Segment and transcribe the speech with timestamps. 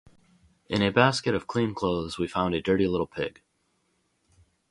[0.67, 3.43] In a basket of clean clothes we found a dirty little pig.